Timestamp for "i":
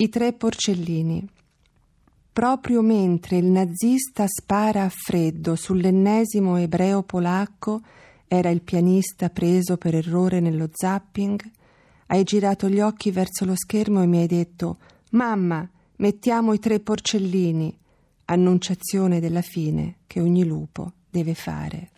0.00-0.08, 16.52-16.60